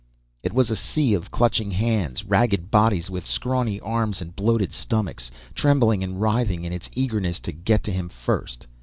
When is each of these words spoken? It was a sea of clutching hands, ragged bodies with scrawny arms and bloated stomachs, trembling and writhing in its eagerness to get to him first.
It 0.41 0.51
was 0.51 0.71
a 0.71 0.75
sea 0.75 1.13
of 1.13 1.29
clutching 1.29 1.69
hands, 1.69 2.23
ragged 2.25 2.71
bodies 2.71 3.11
with 3.11 3.23
scrawny 3.23 3.79
arms 3.81 4.19
and 4.19 4.35
bloated 4.35 4.71
stomachs, 4.73 5.29
trembling 5.53 6.03
and 6.03 6.19
writhing 6.19 6.63
in 6.63 6.73
its 6.73 6.89
eagerness 6.93 7.39
to 7.41 7.51
get 7.51 7.83
to 7.83 7.91
him 7.91 8.09
first. 8.09 8.65